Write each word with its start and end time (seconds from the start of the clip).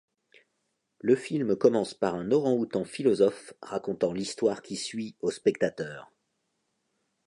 Le 1.01 1.15
film 1.15 1.55
commence 1.55 1.93
par 1.93 2.15
un 2.15 2.31
orang-outang 2.31 2.85
philosophe 2.85 3.53
racontant 3.61 4.11
l'histoire 4.13 4.63
qui 4.63 4.75
suit 4.75 5.15
au 5.19 5.29
spectateur. 5.29 6.11